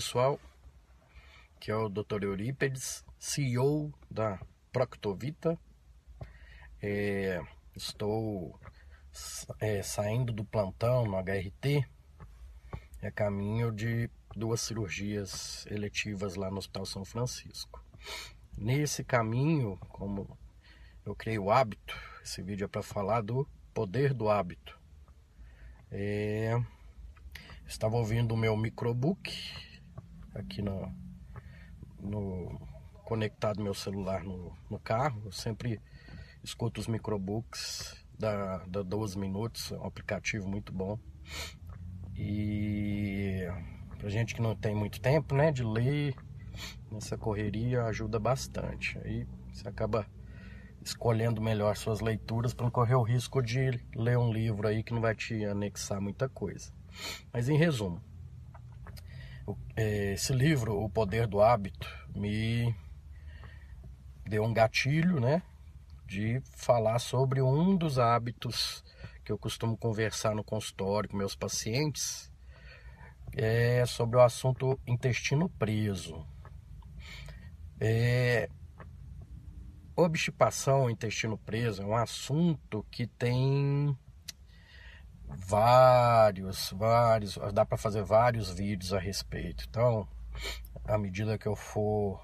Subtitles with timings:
[0.00, 0.40] Pessoal.
[1.60, 2.22] Que é o Dr.
[2.22, 4.40] Eurípedes, CEO da
[4.72, 5.58] Proctovita.
[6.80, 7.42] É,
[7.76, 8.58] estou
[9.60, 11.86] é, saindo do plantão no HRT,
[13.02, 17.84] é caminho de duas cirurgias eletivas lá no Hospital São Francisco.
[18.56, 20.38] Nesse caminho, como
[21.04, 21.94] eu criei o hábito,
[22.24, 24.80] esse vídeo é para falar do poder do hábito.
[25.90, 26.58] É,
[27.66, 29.30] estava ouvindo o meu microbook
[30.34, 30.92] aqui no,
[31.98, 32.60] no
[33.04, 35.22] conectado meu celular no, no carro.
[35.24, 35.80] Eu sempre
[36.42, 40.98] escuto os microbooks da, da 12 minutos, é um aplicativo muito bom.
[42.16, 43.46] E
[43.98, 46.14] pra gente que não tem muito tempo, né, de ler,
[46.90, 48.98] nessa correria ajuda bastante.
[48.98, 50.06] Aí você acaba
[50.82, 54.92] escolhendo melhor suas leituras para não correr o risco de ler um livro aí que
[54.92, 56.72] não vai te anexar muita coisa.
[57.32, 58.02] Mas em resumo,
[59.76, 62.74] esse livro, O Poder do Hábito, me
[64.24, 65.42] deu um gatilho, né?
[66.06, 68.84] De falar sobre um dos hábitos
[69.24, 72.30] que eu costumo conversar no consultório com meus pacientes,
[73.32, 76.26] é sobre o assunto intestino preso.
[77.80, 78.48] É,
[79.94, 83.96] obstipação, intestino preso é um assunto que tem
[85.36, 89.64] vários, vários, dá para fazer vários vídeos a respeito.
[89.68, 90.06] Então,
[90.84, 92.20] à medida que eu for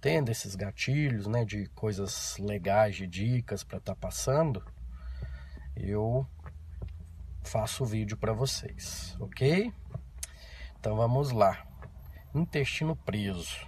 [0.00, 4.62] tendo esses gatilhos, né, de coisas legais, de dicas para estar tá passando,
[5.76, 6.26] eu
[7.42, 9.72] faço o vídeo para vocês, ok?
[10.78, 11.66] Então vamos lá.
[12.34, 13.66] Intestino preso.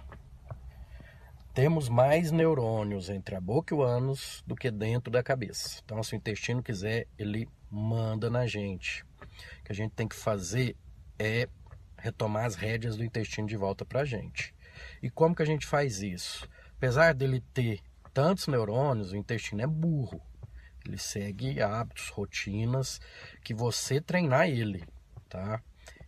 [1.53, 5.81] Temos mais neurônios entre a boca e o ânus do que dentro da cabeça.
[5.83, 9.03] Então, se o intestino quiser, ele manda na gente.
[9.59, 10.75] O que a gente tem que fazer
[11.19, 11.47] é
[11.97, 14.53] retomar as rédeas do intestino de volta para a gente.
[15.01, 16.47] E como que a gente faz isso?
[16.77, 17.81] Apesar dele ter
[18.13, 20.21] tantos neurônios, o intestino é burro.
[20.85, 23.01] Ele segue hábitos, rotinas
[23.43, 24.83] que você treinar ele,
[25.27, 25.61] tá?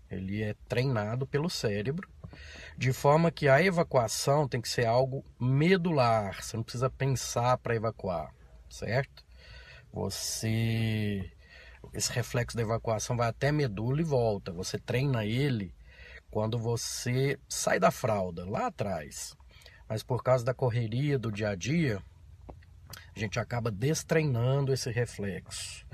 [0.10, 2.10] Ele é treinado pelo cérebro,
[2.78, 6.42] de forma que a evacuação tem que ser algo medular.
[6.42, 8.34] Você não precisa pensar para evacuar,
[8.70, 9.26] certo?
[9.92, 11.30] Você
[11.94, 14.52] esse reflexo da evacuação vai até medula e volta.
[14.52, 15.74] Você treina ele
[16.30, 19.36] quando você sai da fralda, lá atrás.
[19.88, 22.02] Mas por causa da correria do dia a dia,
[23.16, 25.86] a gente acaba destreinando esse reflexo.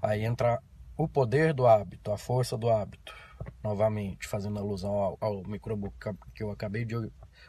[0.00, 0.60] Aí entra
[0.96, 3.14] o poder do hábito, a força do hábito.
[3.62, 5.96] Novamente, fazendo alusão ao, ao microbook
[6.34, 6.94] que eu acabei de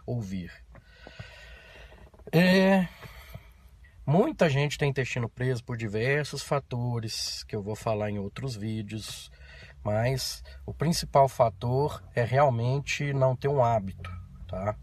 [0.06, 0.52] ouvir.
[2.32, 2.88] É,
[4.06, 9.32] Muita gente tem intestino preso por diversos fatores que eu vou falar em outros vídeos,
[9.82, 14.12] mas o principal fator é realmente não ter um hábito,
[14.46, 14.76] tá?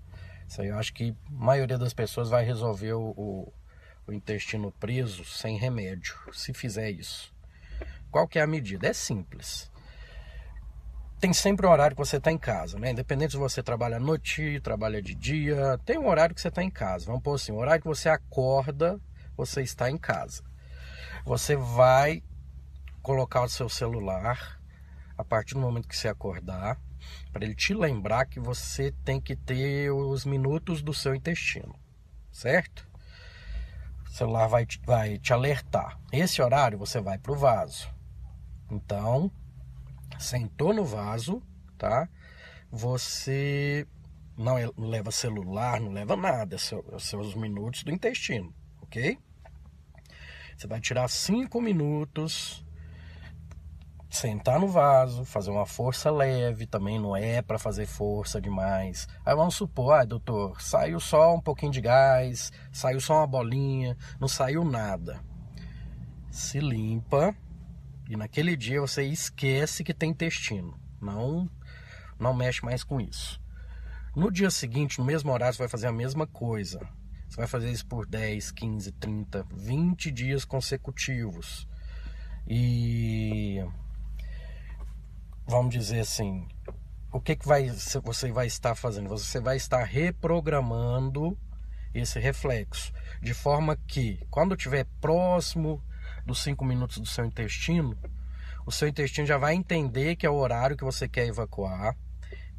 [0.48, 3.52] Isso aí eu acho que a maioria das pessoas vai resolver o, o,
[4.06, 7.30] o intestino preso sem remédio, se fizer isso.
[8.10, 8.88] Qual que é a medida?
[8.88, 9.70] É simples.
[11.20, 12.92] Tem sempre um horário que você está em casa, né?
[12.92, 16.62] Independente se você trabalha à noite, trabalha de dia, tem um horário que você está
[16.62, 17.04] em casa.
[17.04, 18.98] Vamos pôr assim, o horário que você acorda
[19.40, 20.42] você está em casa.
[21.24, 22.22] Você vai
[23.02, 24.60] colocar o seu celular
[25.16, 26.80] a partir do momento que você acordar,
[27.32, 31.74] para ele te lembrar que você tem que ter os minutos do seu intestino,
[32.32, 32.88] certo?
[34.06, 35.98] O celular vai te, vai te alertar.
[36.12, 37.88] Esse horário você vai para o vaso.
[38.70, 39.30] Então,
[40.18, 41.42] sentou no vaso,
[41.76, 42.08] tá?
[42.70, 43.86] Você
[44.36, 49.18] não leva celular, não leva nada, é seus minutos do intestino, ok?
[50.60, 52.62] Você vai tirar cinco minutos,
[54.10, 59.08] sentar no vaso, fazer uma força leve, também não é para fazer força demais.
[59.24, 63.96] Aí vamos supor, ah, doutor, saiu só um pouquinho de gás, saiu só uma bolinha,
[64.20, 65.24] não saiu nada.
[66.30, 67.34] Se limpa
[68.06, 70.78] e naquele dia você esquece que tem intestino.
[71.00, 71.48] Não
[72.18, 73.40] não mexe mais com isso.
[74.14, 76.86] No dia seguinte, no mesmo horário, você vai fazer a mesma coisa.
[77.30, 81.68] Você vai fazer isso por 10, 15, 30, 20 dias consecutivos.
[82.44, 83.64] E
[85.46, 86.48] vamos dizer assim,
[87.12, 87.70] o que, que vai,
[88.02, 89.08] você vai estar fazendo?
[89.10, 91.38] Você vai estar reprogramando
[91.94, 92.92] esse reflexo,
[93.22, 95.80] de forma que quando estiver próximo
[96.26, 97.96] dos 5 minutos do seu intestino,
[98.66, 101.96] o seu intestino já vai entender que é o horário que você quer evacuar,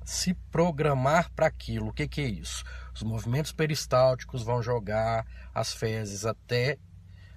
[0.03, 1.89] se programar para aquilo.
[1.89, 2.63] O que, que é isso?
[2.93, 6.77] Os movimentos peristálticos vão jogar as fezes até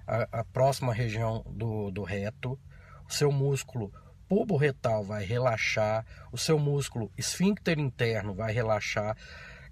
[0.07, 2.59] a, a próxima região do, do reto,
[3.07, 3.91] o seu músculo
[4.27, 9.15] pubo-retal vai relaxar, o seu músculo esfíncter interno vai relaxar,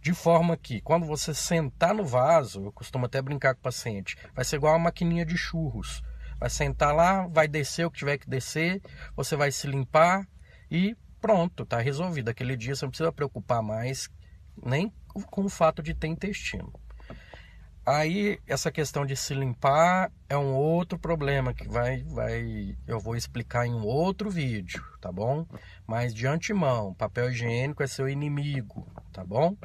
[0.01, 4.17] de forma que quando você sentar no vaso, eu costumo até brincar com o paciente,
[4.35, 6.03] vai ser igual uma maquininha de churros.
[6.39, 8.81] Vai sentar lá, vai descer o que tiver que descer,
[9.15, 10.27] você vai se limpar
[10.69, 10.93] e
[11.23, 12.27] pronto, tá resolvido.
[12.27, 14.09] Aquele dia você não precisa preocupar mais
[14.61, 14.91] nem
[15.31, 16.73] com o fato de ter intestino.
[17.85, 23.15] Aí essa questão de se limpar é um outro problema que vai, vai, eu vou
[23.15, 25.45] explicar em um outro vídeo, tá bom?
[25.87, 29.55] Mas de antemão, papel higiênico é seu inimigo, tá bom?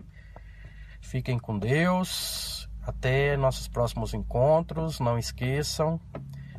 [1.00, 2.68] Fiquem com Deus.
[2.82, 5.00] Até nossos próximos encontros.
[5.00, 6.00] Não esqueçam,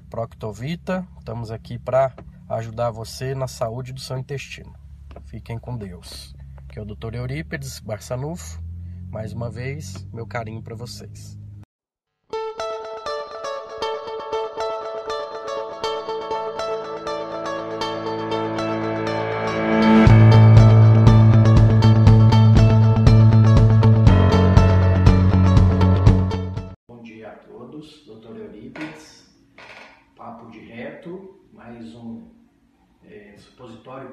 [0.10, 2.14] Proctovita, estamos aqui para
[2.50, 4.79] ajudar você na saúde do seu intestino.
[5.30, 6.34] Fiquem com Deus.
[6.68, 7.14] Que é o Dr.
[7.14, 8.60] Eurípides Barçanufo.
[9.12, 11.39] Mais uma vez, meu carinho para vocês.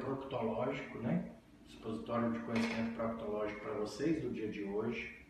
[0.06, 1.32] Proctológico, né?
[1.66, 5.26] Supositório de conhecimento proctológico para vocês do dia de hoje.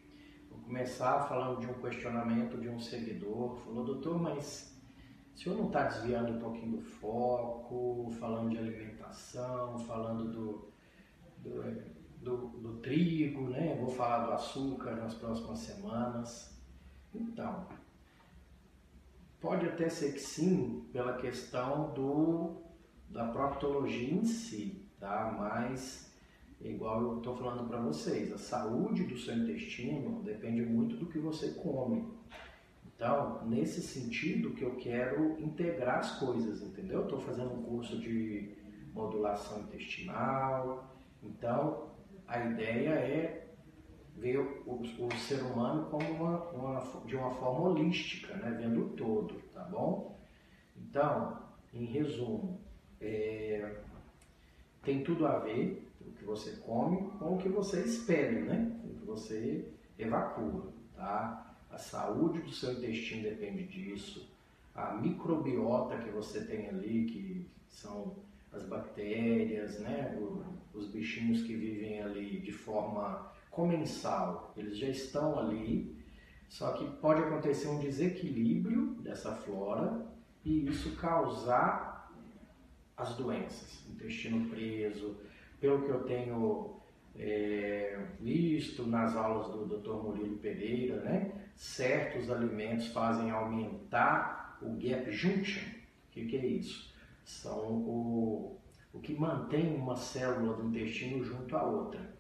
[0.51, 3.57] Vou começar falando de um questionamento de um seguidor.
[3.57, 4.79] Falou, doutor, mas
[5.35, 10.73] o senhor não está desviando um pouquinho do foco, falando de alimentação, falando do,
[11.39, 11.63] do,
[12.21, 13.77] do, do trigo, né?
[13.81, 16.55] Vou falar do açúcar nas próximas semanas.
[17.15, 17.67] Então,
[19.41, 22.66] pode até ser que sim, pela questão do
[23.11, 25.35] da proctologia em si, tá?
[25.39, 26.13] Mas,
[26.61, 31.19] igual eu estou falando para vocês, a saúde do seu intestino depende muito do que
[31.19, 32.05] você come.
[32.87, 37.03] Então, nesse sentido que eu quero integrar as coisas, entendeu?
[37.03, 38.55] Estou fazendo um curso de
[38.95, 41.91] modulação intestinal, então
[42.27, 43.47] a ideia é
[44.17, 48.57] ver o, o ser humano como uma, uma, de uma forma holística, né?
[48.59, 50.19] vendo o todo, tá bom?
[50.75, 51.39] Então,
[51.73, 52.61] em resumo,
[53.01, 53.77] é,
[54.83, 58.81] tem tudo a ver o que você come com o que você espere, né?
[58.85, 61.55] O que você evacua, tá?
[61.71, 64.29] A saúde do seu intestino depende disso.
[64.75, 68.15] A microbiota que você tem ali, que são
[68.53, 70.17] as bactérias, né?
[70.77, 75.97] os bichinhos que vivem ali de forma comensal, eles já estão ali,
[76.49, 80.07] só que pode acontecer um desequilíbrio dessa flora
[80.45, 81.96] e isso causar
[82.97, 85.17] as doenças, intestino preso,
[85.61, 86.77] pelo que eu tenho
[87.19, 90.03] é, visto nas aulas do Dr.
[90.03, 95.63] Murilo Pereira, né, certos alimentos fazem aumentar o gap junction.
[95.63, 96.95] O que, que é isso?
[97.25, 98.59] São o,
[98.93, 102.15] o que mantém uma célula do intestino junto à outra.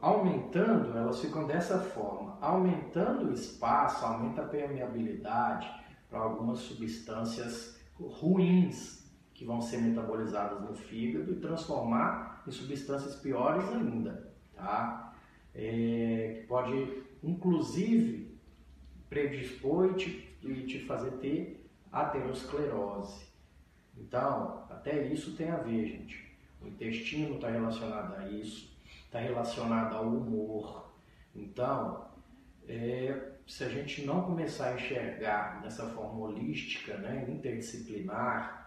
[0.00, 2.36] Aumentando, elas ficam dessa forma.
[2.40, 5.70] Aumentando o espaço, aumenta a permeabilidade
[6.08, 9.01] para algumas substâncias ruins
[9.42, 15.14] que vão ser metabolizadas no fígado e transformar em substâncias piores ainda, tá?
[15.52, 18.38] É, que pode, inclusive,
[19.10, 23.26] predispor e te, e te fazer ter aterosclerose.
[23.98, 26.32] Então, até isso tem a ver, gente.
[26.62, 28.72] O intestino está relacionado a isso,
[29.04, 30.92] está relacionado ao humor.
[31.34, 32.06] Então,
[32.68, 38.62] é, se a gente não começar a enxergar dessa forma holística, né, interdisciplinar,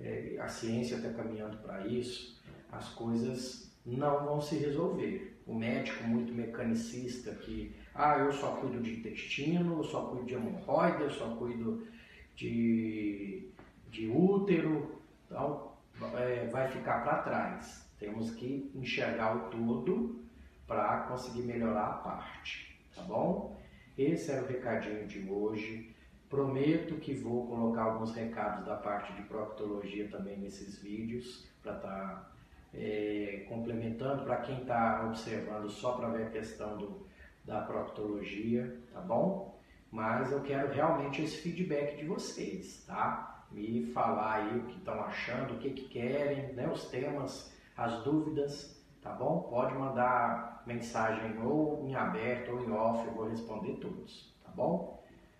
[0.00, 5.36] é, a ciência está caminhando para isso, as coisas não vão se resolver.
[5.46, 10.34] O médico muito mecanicista que, ah, eu só cuido de intestino, eu só cuido de
[10.34, 11.86] hemorroida, eu só cuido
[12.34, 13.48] de,
[13.90, 15.72] de útero, então
[16.14, 17.88] é, vai ficar para trás.
[17.98, 20.20] Temos que enxergar o todo
[20.66, 23.56] para conseguir melhorar a parte, tá bom?
[23.96, 25.94] Esse era o recadinho de hoje.
[26.36, 31.88] Prometo que vou colocar alguns recados da parte de proctologia também nesses vídeos para estar
[31.88, 32.30] tá,
[32.74, 37.06] é, complementando para quem está observando só para ver a questão do,
[37.42, 39.58] da proctologia, tá bom?
[39.90, 43.46] Mas eu quero realmente esse feedback de vocês, tá?
[43.50, 46.68] Me falar aí o que estão achando, o que, que querem, né?
[46.70, 49.48] os temas, as dúvidas, tá bom?
[49.48, 54.96] Pode mandar mensagem ou em aberto ou em off, eu vou responder todos, tá bom?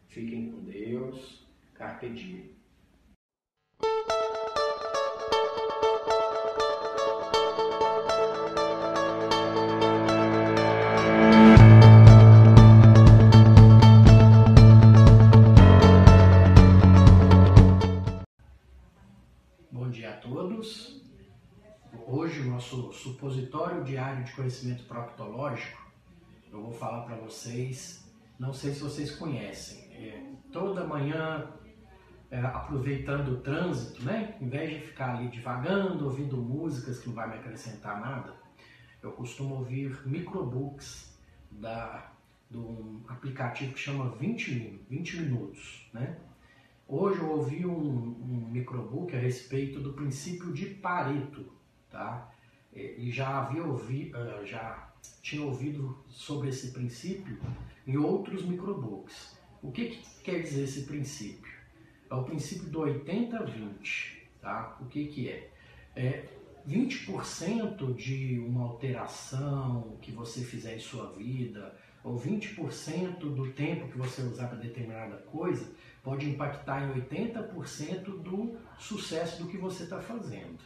[0.08, 2.56] Fiquem com Deus, carpe diem.
[22.56, 25.86] nosso supositório diário de conhecimento proctológico,
[26.50, 28.04] eu vou falar para vocês,
[28.38, 30.22] não sei se vocês conhecem, é,
[30.52, 31.50] toda manhã,
[32.30, 37.14] é, aproveitando o trânsito, né, em vez de ficar ali devagando, ouvindo músicas que não
[37.14, 38.34] vai me acrescentar nada,
[39.02, 41.16] eu costumo ouvir microbooks
[41.50, 42.12] da,
[42.50, 46.16] de um aplicativo que chama 20, 20 Minutos, né?
[46.88, 51.52] Hoje eu ouvi um, um microbook a respeito do princípio de Pareto,
[51.90, 52.30] tá?
[52.72, 54.88] É, e já havia ouvido, ah, já
[55.20, 57.38] tinha ouvido sobre esse princípio
[57.86, 59.35] em outros microbooks.
[59.66, 61.52] O que, que quer dizer esse princípio?
[62.08, 64.12] É o princípio do 80-20.
[64.40, 64.76] Tá?
[64.80, 65.50] O que, que é?
[65.96, 66.24] é
[66.68, 73.98] 20% de uma alteração que você fizer em sua vida, ou 20% do tempo que
[73.98, 75.68] você usar para determinada coisa,
[76.00, 80.60] pode impactar em 80% do sucesso do que você está fazendo.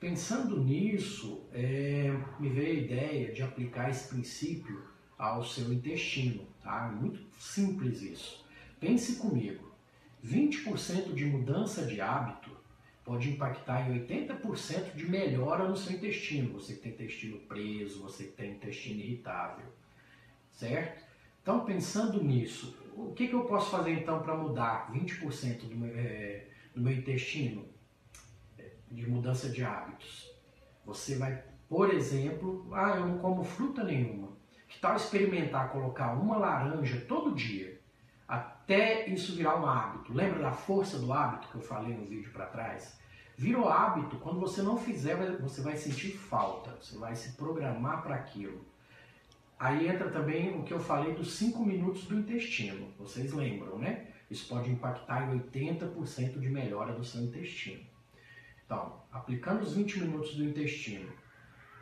[0.00, 6.88] Pensando nisso, é, me veio a ideia de aplicar esse princípio ao seu intestino, tá?
[6.88, 8.44] Muito simples isso.
[8.78, 9.72] Pense comigo,
[10.24, 12.50] 20% de mudança de hábito
[13.04, 16.54] pode impactar em 80% de melhora no seu intestino.
[16.54, 19.66] Você que tem intestino preso, você que tem intestino irritável,
[20.52, 21.04] certo?
[21.40, 25.96] Então, pensando nisso, o que, que eu posso fazer então para mudar 20% do meu,
[25.96, 27.64] é, do meu intestino?
[28.90, 30.30] de mudança de hábitos.
[30.84, 34.35] Você vai, por exemplo, ah, eu não como fruta nenhuma.
[34.76, 37.80] Que tal experimentar colocar uma laranja todo dia,
[38.28, 40.12] até isso virar um hábito?
[40.12, 42.94] Lembra da força do hábito que eu falei no vídeo para trás?
[43.38, 48.16] Virou hábito, quando você não fizer, você vai sentir falta, você vai se programar para
[48.16, 48.66] aquilo.
[49.58, 52.92] Aí entra também o que eu falei dos 5 minutos do intestino.
[52.98, 54.08] Vocês lembram, né?
[54.30, 57.82] Isso pode impactar em 80% de melhora do seu intestino.
[58.66, 61.10] Então, aplicando os 20 minutos do intestino,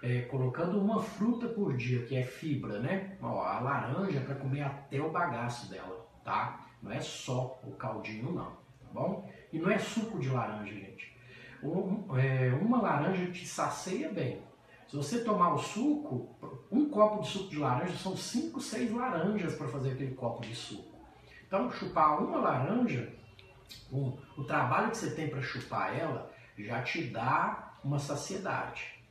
[0.05, 3.17] é, colocando uma fruta por dia, que é fibra, né?
[3.23, 6.67] Ó, a laranja para comer até o bagaço dela, tá?
[6.83, 9.27] Não é só o caldinho, não, tá bom?
[9.51, 11.17] E não é suco de laranja, gente.
[11.63, 14.43] Um, é, uma laranja te sacia bem.
[14.87, 16.37] Se você tomar o suco,
[16.71, 20.55] um copo de suco de laranja são 5, 6 laranjas para fazer aquele copo de
[20.55, 20.95] suco.
[21.47, 23.11] Então, chupar uma laranja,
[23.91, 29.03] o trabalho que você tem para chupar ela já te dá uma saciedade.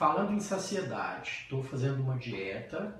[0.00, 2.98] Falando em saciedade, estou fazendo uma dieta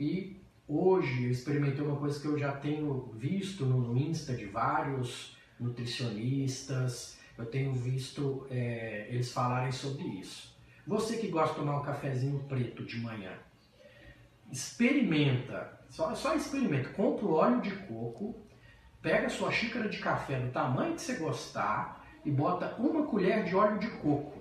[0.00, 5.36] e hoje eu experimentei uma coisa que eu já tenho visto no Insta de vários
[5.60, 10.52] nutricionistas, eu tenho visto é, eles falarem sobre isso.
[10.84, 13.38] Você que gosta de tomar um cafezinho preto de manhã,
[14.50, 18.34] experimenta, só, só experimenta, compra o óleo de coco,
[19.00, 23.44] pega a sua xícara de café do tamanho que você gostar, e bota uma colher
[23.44, 24.39] de óleo de coco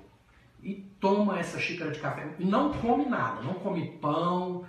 [0.61, 2.35] e toma essa xícara de café.
[2.37, 4.65] E não come nada, não come pão,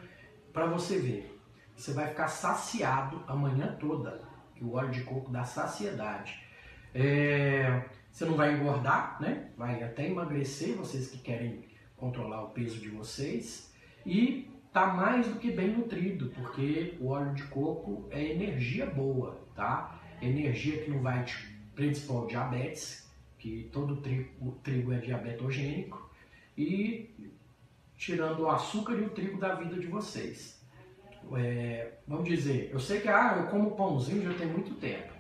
[0.53, 1.41] para você ver.
[1.77, 4.23] Você vai ficar saciado a manhã toda,
[4.55, 6.39] que o óleo de coco dá saciedade.
[6.95, 9.51] É, você não vai engordar, né?
[9.57, 11.65] Vai até emagrecer, vocês que querem
[11.97, 13.73] controlar o peso de vocês.
[14.05, 19.41] E tá mais do que bem nutrido, porque o óleo de coco é energia boa,
[19.55, 20.01] tá?
[20.21, 23.10] Energia que não vai te principal diabetes,
[23.41, 26.11] que todo trigo, trigo é diabetogênico,
[26.57, 27.11] e
[27.97, 30.61] tirando o açúcar e o trigo da vida de vocês.
[31.35, 35.13] É, vamos dizer, eu sei que ah, eu como pãozinho já tem muito tempo.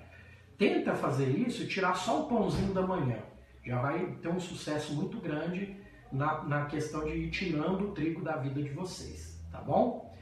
[0.58, 3.18] Tenta fazer isso tirar só o pãozinho da manhã.
[3.64, 5.76] Já vai ter um sucesso muito grande
[6.12, 10.14] na, na questão de ir tirando o trigo da vida de vocês, tá bom?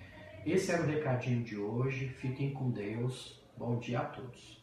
[0.46, 2.08] Esse era o recadinho de hoje.
[2.08, 3.42] Fiquem com Deus.
[3.56, 4.57] Bom dia a todos.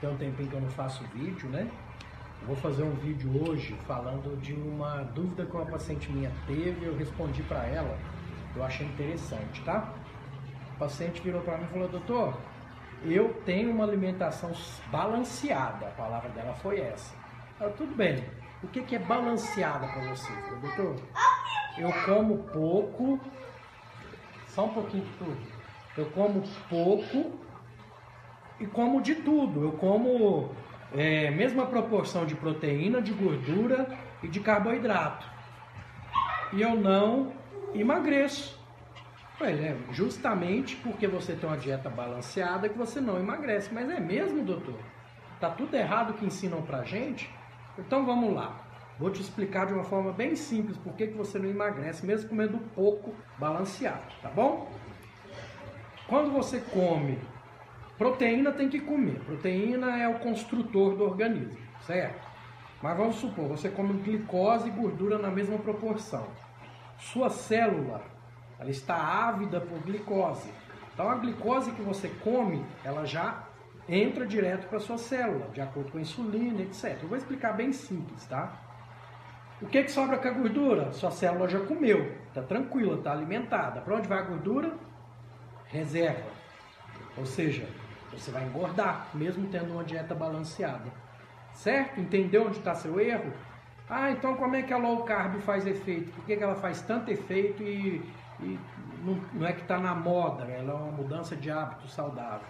[0.00, 1.70] Tem um tempinho que eu não faço vídeo, né?
[2.46, 6.96] vou fazer um vídeo hoje falando de uma dúvida que uma paciente minha teve, eu
[6.96, 7.98] respondi para ela,
[8.56, 9.92] eu achei interessante, tá?
[10.74, 12.36] O paciente virou para mim e falou: "Doutor,
[13.04, 14.52] eu tenho uma alimentação
[14.90, 15.86] balanceada".
[15.86, 17.14] A palavra dela foi essa.
[17.60, 18.24] Eu, tudo bem.
[18.62, 20.32] O que, que é balanceada para você?
[20.50, 20.96] Eu doutor,
[21.78, 23.20] eu como pouco,
[24.48, 25.60] só um pouquinho de tudo.
[25.96, 27.38] Eu como pouco
[28.60, 29.64] e como de tudo.
[29.64, 30.50] Eu como
[30.94, 35.26] é, mesma proporção de proteína, de gordura e de carboidrato.
[36.52, 37.32] E eu não
[37.74, 38.60] emagreço.
[39.40, 43.72] é justamente porque você tem uma dieta balanceada que você não emagrece.
[43.72, 44.78] Mas é mesmo, doutor?
[45.40, 47.30] Tá tudo errado que ensinam pra gente?
[47.78, 48.66] Então vamos lá.
[48.98, 52.58] Vou te explicar de uma forma bem simples por que você não emagrece, mesmo comendo
[52.74, 54.70] pouco balanceado, tá bom?
[56.06, 57.18] Quando você come
[58.00, 59.20] Proteína tem que comer.
[59.26, 62.26] Proteína é o construtor do organismo, certo?
[62.80, 66.26] Mas vamos supor, você come glicose e gordura na mesma proporção.
[66.98, 68.00] Sua célula,
[68.58, 70.50] ela está ávida por glicose.
[70.94, 73.44] Então a glicose que você come, ela já
[73.86, 77.00] entra direto para sua célula, de acordo com a insulina, etc.
[77.02, 78.62] Eu vou explicar bem simples, tá?
[79.60, 80.90] O que, que sobra com a gordura?
[80.94, 83.82] Sua célula já comeu, está tranquila, está alimentada.
[83.82, 84.72] Para onde vai a gordura?
[85.66, 86.30] Reserva.
[87.18, 87.68] Ou seja,
[88.12, 90.90] você vai engordar, mesmo tendo uma dieta balanceada.
[91.54, 92.00] Certo?
[92.00, 93.32] Entendeu onde está seu erro?
[93.88, 96.12] Ah, então como é que a low carb faz efeito?
[96.12, 98.00] Por que, que ela faz tanto efeito e,
[98.40, 98.58] e
[99.04, 100.44] não, não, é que está na moda?
[100.44, 102.46] Ela é uma mudança de hábito saudável.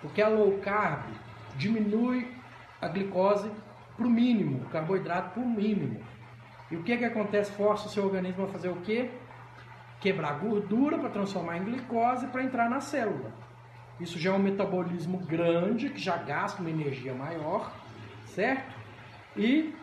[0.00, 1.02] Porque a low carb
[1.56, 2.34] diminui
[2.80, 3.50] a glicose
[3.94, 6.00] para o mínimo, o carboidrato para o mínimo.
[6.70, 7.52] E o que, que acontece?
[7.52, 9.10] Força o seu organismo a fazer o quê?
[10.00, 13.30] Quebrar gordura para transformar em glicose para entrar na célula.
[14.00, 17.70] Isso já é um metabolismo grande, que já gasta uma energia maior,
[18.24, 18.74] certo?
[19.36, 19.74] E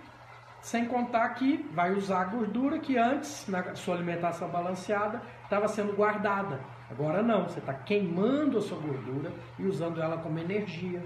[0.59, 5.93] sem contar que vai usar a gordura que antes, na sua alimentação balanceada, estava sendo
[5.93, 6.59] guardada.
[6.89, 11.03] Agora não, você está queimando a sua gordura e usando ela como energia.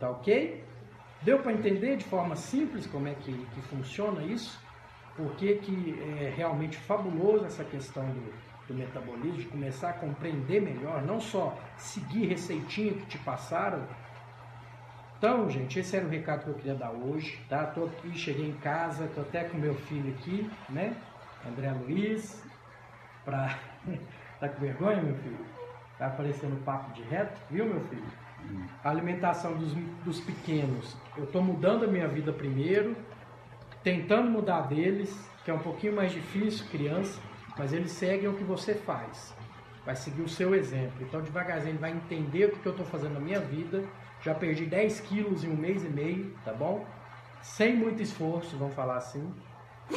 [0.00, 0.64] Tá ok?
[1.22, 4.60] Deu para entender de forma simples como é que, que funciona isso?
[5.16, 8.32] Por que, que é realmente fabuloso essa questão do,
[8.72, 13.86] do metabolismo, de começar a compreender melhor, não só seguir receitinha que te passaram.
[15.18, 17.64] Então, gente, esse era o recado que eu queria dar hoje, tá?
[17.66, 20.96] Tô aqui, cheguei em casa, tô até com meu filho aqui, né?
[21.46, 22.42] André Luiz,
[23.24, 23.56] pra...
[24.40, 25.38] tá com vergonha, meu filho?
[25.98, 28.04] Tá aparecendo papo de reto, viu, meu filho?
[28.82, 29.72] A alimentação dos,
[30.04, 32.96] dos pequenos, eu tô mudando a minha vida primeiro,
[33.84, 37.20] tentando mudar deles, que é um pouquinho mais difícil, criança,
[37.56, 39.34] mas eles seguem o que você faz.
[39.84, 41.02] Vai seguir o seu exemplo.
[41.02, 43.84] Então, devagarzinho, ele vai entender o que eu estou fazendo na minha vida.
[44.20, 46.86] Já perdi 10 quilos em um mês e meio, tá bom?
[47.40, 49.34] Sem muito esforço, vamos falar assim.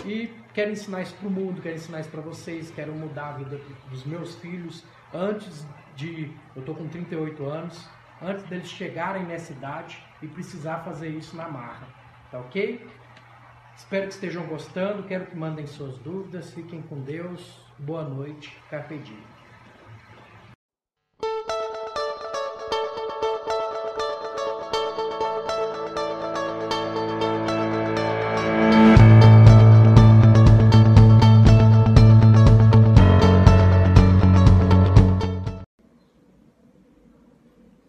[0.03, 3.31] E quero ensinar isso para o mundo, quero ensinar isso para vocês, quero mudar a
[3.33, 5.65] vida dos meus filhos antes
[5.95, 6.31] de.
[6.55, 7.87] Eu estou com 38 anos,
[8.21, 11.87] antes deles chegarem nessa idade e precisar fazer isso na marra,
[12.31, 12.85] tá ok?
[13.77, 18.97] Espero que estejam gostando, quero que mandem suas dúvidas, fiquem com Deus, boa noite, carpe
[18.97, 19.19] diem.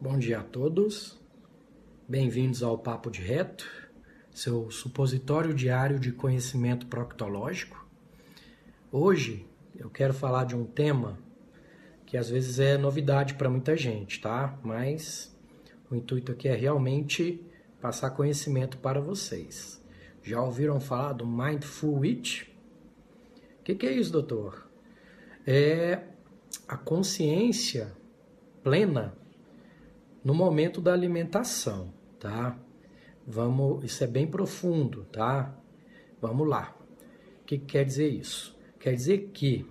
[0.00, 1.16] Bom dia a todos,
[2.08, 3.85] bem-vindos ao Papo de Reto
[4.36, 7.88] seu supositório diário de conhecimento proctológico.
[8.92, 11.18] Hoje eu quero falar de um tema
[12.04, 14.58] que às vezes é novidade para muita gente, tá?
[14.62, 15.34] Mas
[15.90, 17.42] o intuito aqui é realmente
[17.80, 19.82] passar conhecimento para vocês.
[20.22, 22.54] Já ouviram falar do Mindful Eat?
[23.60, 24.70] O que, que é isso, doutor?
[25.46, 26.02] É
[26.68, 27.90] a consciência
[28.62, 29.16] plena
[30.22, 32.58] no momento da alimentação, tá?
[33.26, 35.52] Vamos, isso é bem profundo, tá?
[36.20, 36.76] Vamos lá.
[37.42, 38.56] O que quer dizer isso?
[38.78, 39.66] Quer dizer que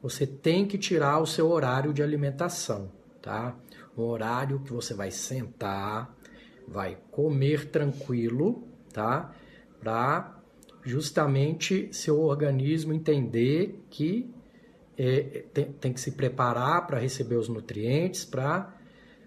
[0.00, 3.56] você tem que tirar o seu horário de alimentação, tá?
[3.98, 6.16] Um horário que você vai sentar,
[6.68, 9.34] vai comer tranquilo, tá?
[9.80, 10.40] Para
[10.82, 14.32] justamente seu organismo entender que
[14.96, 18.72] é, tem, tem que se preparar para receber os nutrientes, para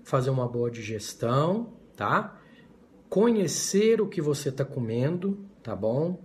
[0.03, 2.38] fazer uma boa digestão, tá?
[3.09, 6.21] Conhecer o que você está comendo, tá bom?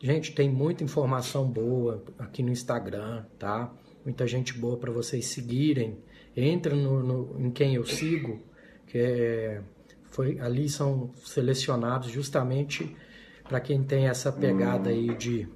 [0.00, 3.72] Gente, tem muita informação boa aqui no Instagram, tá?
[4.04, 5.98] Muita gente boa para vocês seguirem.
[6.36, 8.42] Entra no, no, em quem eu sigo,
[8.86, 9.62] que é,
[10.10, 12.94] foi, ali são selecionados justamente
[13.48, 15.48] para quem tem essa pegada aí de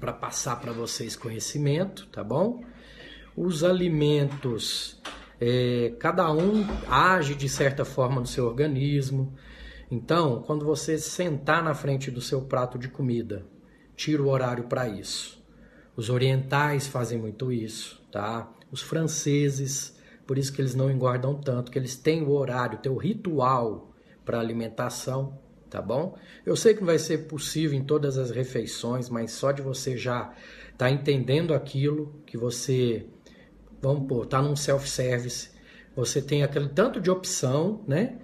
[0.00, 2.62] para passar para vocês conhecimento, tá bom?
[3.36, 5.00] Os alimentos,
[5.40, 9.34] é, cada um age de certa forma no seu organismo.
[9.90, 13.46] Então, quando você sentar na frente do seu prato de comida,
[13.96, 15.42] tira o horário para isso.
[15.96, 18.52] Os orientais fazem muito isso, tá?
[18.70, 19.96] Os franceses,
[20.26, 23.90] por isso que eles não engordam tanto, que eles têm o horário, têm o ritual
[24.24, 25.38] para alimentação,
[25.70, 26.16] tá bom?
[26.44, 29.96] Eu sei que não vai ser possível em todas as refeições, mas só de você
[29.96, 30.32] já
[30.76, 33.06] tá entendendo aquilo que você,
[33.80, 35.50] vamos pôr, tá num self-service,
[35.96, 38.18] você tem aquele tanto de opção, né?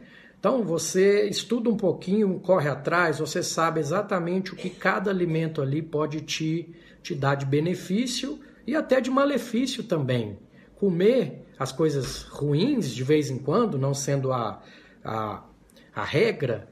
[0.45, 5.81] Então você estuda um pouquinho, corre atrás, você sabe exatamente o que cada alimento ali
[5.81, 6.69] pode te,
[7.03, 10.39] te dar de benefício e até de malefício também.
[10.75, 14.63] Comer as coisas ruins de vez em quando, não sendo a,
[15.03, 15.45] a,
[15.95, 16.69] a regra,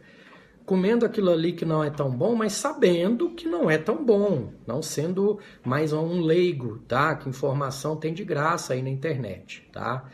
[0.66, 4.52] comendo aquilo ali que não é tão bom, mas sabendo que não é tão bom,
[4.66, 7.16] não sendo mais um leigo, tá?
[7.16, 10.10] Que informação tem de graça aí na internet, tá?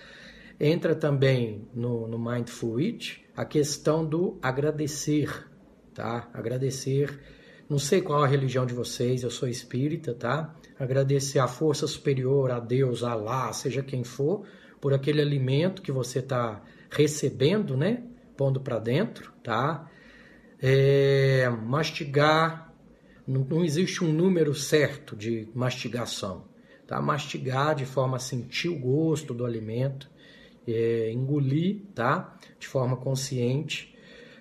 [0.60, 5.48] Entra também no, no Mindful Eat a questão do agradecer,
[5.94, 6.28] tá?
[6.34, 7.20] Agradecer,
[7.70, 10.56] não sei qual a religião de vocês, eu sou espírita, tá?
[10.76, 14.44] Agradecer à força superior, a Deus, a Alá, seja quem for,
[14.80, 18.02] por aquele alimento que você está recebendo, né?
[18.36, 19.88] Pondo para dentro, tá?
[20.60, 22.74] É, mastigar,
[23.24, 26.48] não, não, existe um número certo de mastigação,
[26.88, 27.00] tá?
[27.00, 30.10] Mastigar de forma a sentir o gosto do alimento,
[30.74, 32.36] é, engolir, tá?
[32.58, 33.94] De forma consciente.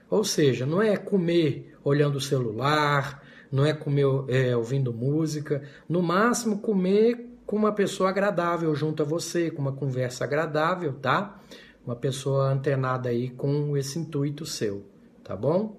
[0.09, 6.01] Ou seja, não é comer olhando o celular, não é comer é, ouvindo música, no
[6.01, 11.39] máximo comer com uma pessoa agradável junto a você, com uma conversa agradável, tá?
[11.85, 14.85] Uma pessoa antenada aí com esse intuito seu,
[15.23, 15.77] tá bom?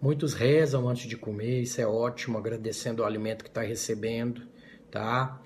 [0.00, 4.42] Muitos rezam antes de comer, isso é ótimo, agradecendo o alimento que está recebendo,
[4.90, 5.40] tá?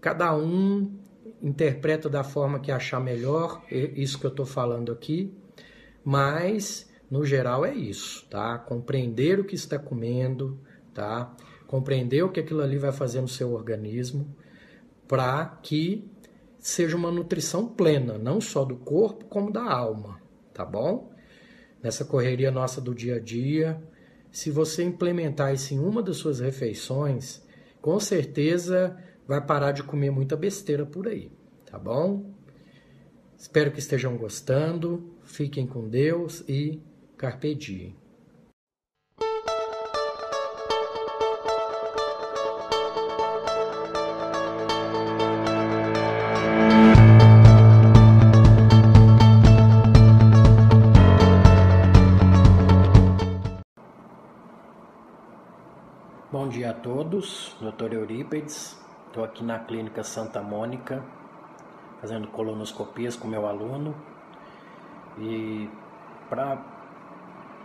[0.00, 0.94] Cada um
[1.42, 5.32] interpreta da forma que achar melhor, isso que eu estou falando aqui,
[6.04, 8.58] mas no geral é isso, tá?
[8.58, 10.58] Compreender o que está comendo,
[10.92, 11.34] tá?
[11.66, 14.34] Compreender o que aquilo ali vai fazer no seu organismo,
[15.06, 16.10] para que
[16.58, 20.20] seja uma nutrição plena, não só do corpo, como da alma,
[20.52, 21.12] tá bom?
[21.82, 23.80] Nessa correria nossa do dia a dia,
[24.30, 27.42] se você implementar isso em uma das suas refeições,
[27.80, 28.96] com certeza
[29.28, 31.30] vai parar de comer muita besteira por aí,
[31.66, 32.32] tá bom?
[33.36, 36.82] Espero que estejam gostando, fiquem com Deus e
[37.14, 37.94] carpe diem.
[56.32, 57.92] Bom dia a todos, Dr.
[57.92, 58.87] Eurípedes.
[59.18, 61.02] Estou aqui na Clínica Santa Mônica,
[62.00, 63.92] fazendo colonoscopias com meu aluno.
[65.18, 65.68] E
[66.30, 66.56] para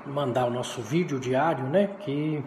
[0.04, 2.44] mandar o nosso vídeo diário, né, que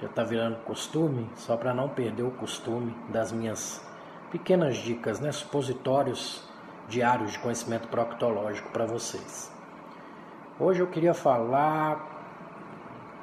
[0.00, 3.84] já está virando costume, só para não perder o costume das minhas
[4.30, 6.48] pequenas dicas, né, supositórios
[6.86, 9.52] diários de conhecimento proctológico para vocês.
[10.60, 12.06] Hoje eu queria falar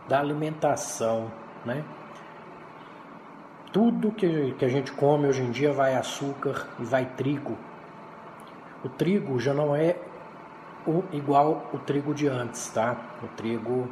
[0.09, 1.31] da alimentação,
[1.63, 1.85] né?
[3.75, 7.57] Tudo que, que a gente come hoje em dia vai açúcar e vai trigo.
[8.85, 9.97] O trigo já não é
[10.87, 12.95] o, igual o trigo de antes, tá?
[13.21, 13.89] O trigo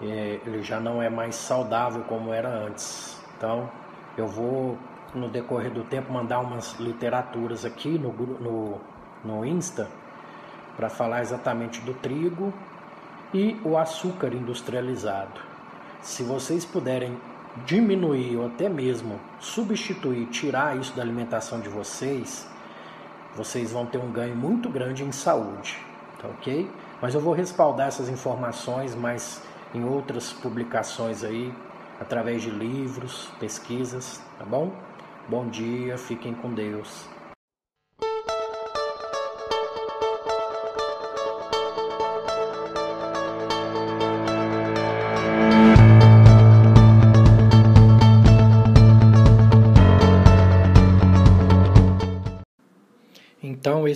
[0.00, 3.22] é, ele já não é mais saudável como era antes.
[3.36, 3.68] Então
[4.16, 4.78] eu vou
[5.14, 8.80] no decorrer do tempo mandar umas literaturas aqui no, no,
[9.22, 9.86] no Insta
[10.78, 12.54] para falar exatamente do trigo
[13.34, 15.42] e o açúcar industrializado.
[16.00, 17.18] Se vocês puderem
[17.66, 22.48] diminuir ou até mesmo substituir, tirar isso da alimentação de vocês,
[23.36, 25.78] vocês vão ter um ganho muito grande em saúde,
[26.20, 26.68] tá ok?
[27.00, 29.42] Mas eu vou respaldar essas informações mais
[29.74, 31.52] em outras publicações aí,
[32.00, 34.72] através de livros, pesquisas, tá bom?
[35.28, 37.17] Bom dia, fiquem com Deus.